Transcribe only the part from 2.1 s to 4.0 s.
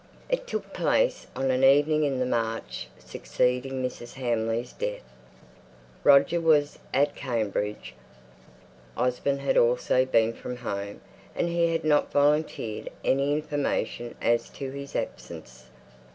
the March succeeding